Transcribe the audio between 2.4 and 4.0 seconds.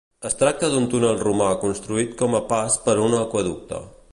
pas per a un aqüeducte.